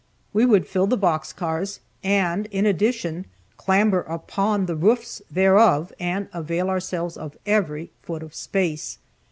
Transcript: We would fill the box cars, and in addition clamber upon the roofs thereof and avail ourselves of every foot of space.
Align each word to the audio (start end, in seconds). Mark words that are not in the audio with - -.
We 0.33 0.47
would 0.47 0.65
fill 0.65 0.87
the 0.87 0.97
box 0.97 1.31
cars, 1.31 1.79
and 2.03 2.47
in 2.47 2.65
addition 2.65 3.27
clamber 3.57 4.01
upon 4.01 4.65
the 4.65 4.75
roofs 4.75 5.21
thereof 5.29 5.93
and 5.99 6.27
avail 6.33 6.71
ourselves 6.71 7.17
of 7.17 7.37
every 7.45 7.91
foot 8.01 8.23
of 8.23 8.33
space. 8.33 8.97